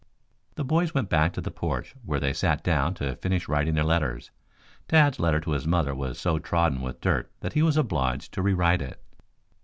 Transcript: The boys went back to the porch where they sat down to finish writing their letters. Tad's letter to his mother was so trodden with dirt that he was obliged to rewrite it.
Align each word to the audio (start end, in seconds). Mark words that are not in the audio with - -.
The 0.55 0.63
boys 0.65 0.95
went 0.95 1.09
back 1.11 1.31
to 1.33 1.41
the 1.41 1.51
porch 1.51 1.93
where 2.03 2.19
they 2.19 2.33
sat 2.33 2.63
down 2.63 2.95
to 2.95 3.17
finish 3.17 3.47
writing 3.47 3.75
their 3.75 3.83
letters. 3.83 4.31
Tad's 4.87 5.19
letter 5.19 5.39
to 5.41 5.51
his 5.51 5.67
mother 5.67 5.93
was 5.93 6.19
so 6.19 6.39
trodden 6.39 6.81
with 6.81 7.01
dirt 7.01 7.31
that 7.41 7.53
he 7.53 7.61
was 7.61 7.77
obliged 7.77 8.33
to 8.33 8.41
rewrite 8.41 8.81
it. 8.81 8.99